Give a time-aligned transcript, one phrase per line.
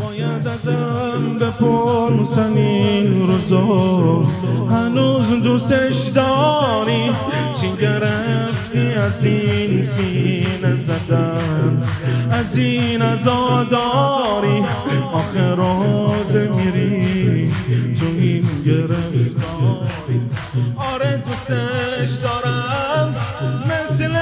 [0.00, 4.22] باید ازم بپرسن این روزا
[4.70, 7.10] هنوز دوستش داری؟
[7.54, 11.82] چی گرفتی از این سینه زدن؟
[12.30, 14.64] از این ازاداری
[15.12, 17.46] آخر روز میری
[17.94, 20.20] تو این گرفتاری.
[20.76, 23.14] آره دوستش دارم
[23.66, 24.12] مثل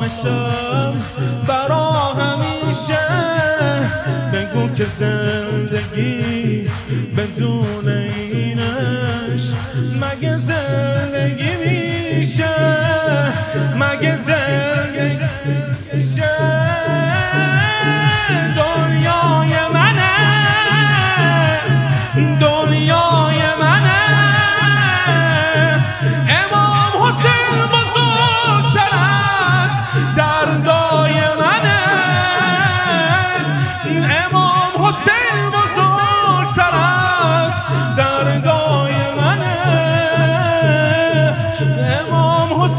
[0.00, 0.94] غلامشم
[1.48, 2.98] برا همیشه.
[4.32, 6.66] بگو که زندگی
[7.16, 9.52] بدون اینش.
[10.00, 11.56] مگه زندگی
[12.16, 12.44] میشه؟
[13.76, 15.18] مگه زندگی
[15.94, 16.30] میشه؟
[18.56, 20.10] دنیای منه.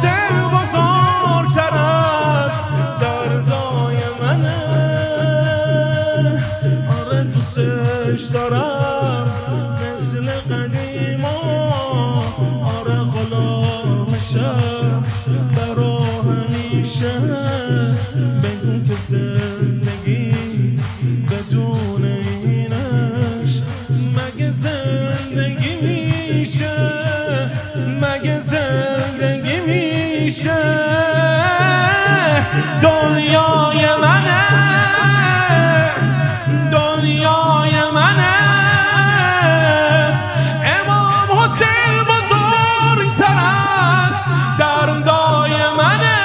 [0.02, 2.52] حسین بزرگتر از
[3.02, 4.61] دردای منه.
[7.05, 9.27] آره دوستش دارم
[9.95, 11.38] مثل قدیما
[12.66, 15.03] آره غلامشم
[15.55, 17.19] برا همیشه
[18.44, 20.31] بگو که زندگی
[21.29, 22.05] بدون
[22.45, 23.61] اینش
[24.16, 26.72] مگه زندگی میشه؟
[28.02, 29.31] مگه زندگی
[30.42, 30.61] میشه.
[32.81, 34.42] دنیای منه.
[36.72, 38.36] دنیای منه.
[40.64, 43.38] امام حسین بزرگتر
[44.08, 44.23] از
[44.59, 46.19] دردای منه.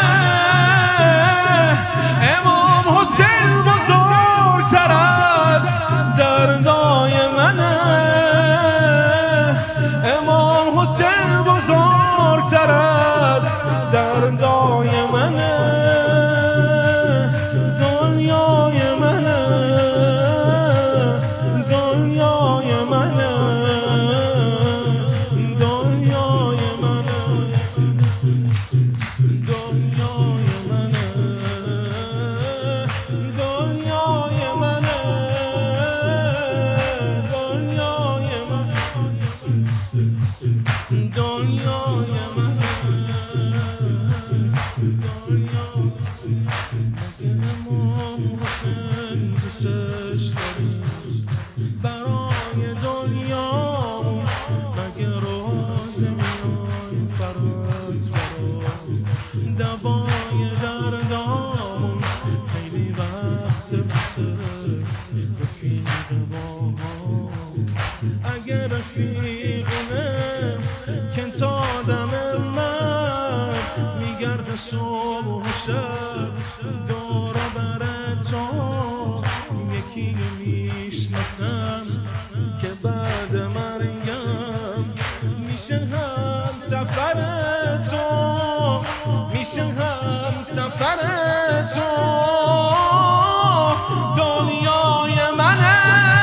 [2.22, 3.95] امام حسین بزرگتر
[11.46, 13.52] بزرگتر از
[13.92, 16.35] دردای منه.
[59.58, 61.05] دوای دردامون
[74.26, 76.30] میگرده صبح شب
[76.86, 77.86] دور بر
[78.30, 79.22] تو
[79.72, 81.82] یکی می‌شناسم
[82.60, 84.84] که بعد مرگم
[85.38, 87.18] میشه هم سفر
[87.90, 88.84] تو
[89.34, 90.98] میشه هم سفر
[91.74, 91.90] تو.
[94.16, 96.15] دنیای منه.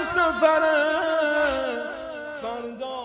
[0.00, 0.62] حسین هم سفر
[2.42, 2.99] فردای منه